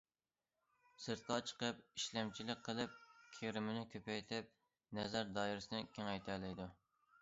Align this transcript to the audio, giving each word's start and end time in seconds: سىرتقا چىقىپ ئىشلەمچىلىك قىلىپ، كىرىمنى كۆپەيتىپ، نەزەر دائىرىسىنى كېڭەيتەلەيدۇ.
سىرتقا 1.03 1.37
چىقىپ 1.49 1.83
ئىشلەمچىلىك 1.99 2.65
قىلىپ، 2.69 2.97
كىرىمنى 3.37 3.87
كۆپەيتىپ، 3.95 4.53
نەزەر 5.01 5.35
دائىرىسىنى 5.41 5.89
كېڭەيتەلەيدۇ. 5.97 6.73